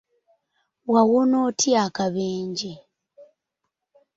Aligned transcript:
Wawona 0.93 1.37
otya 1.47 1.79
akabenje? 1.87 2.71